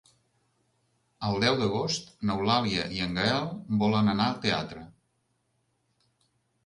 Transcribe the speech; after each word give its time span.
El 1.27 1.35
deu 1.43 1.57
d'agost 1.59 2.09
n'Eulàlia 2.29 2.87
i 2.95 3.03
en 3.09 3.15
Gaël 3.21 3.45
volen 3.85 4.11
anar 4.15 4.27
al 4.31 4.43
teatre. 4.47 4.83